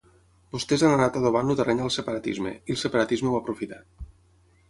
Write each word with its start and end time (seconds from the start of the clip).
Vostès 0.53 0.83
han 0.87 0.93
anat 0.95 1.19
adobant 1.19 1.51
el 1.53 1.59
terreny 1.59 1.83
al 1.87 1.93
separatisme, 1.97 2.55
i 2.71 2.75
el 2.77 2.79
separatisme 2.85 3.33
ho 3.33 3.35
ha 3.35 3.43
aprofitat. 3.45 4.09